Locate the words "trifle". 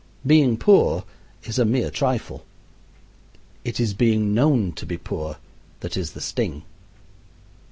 1.91-2.43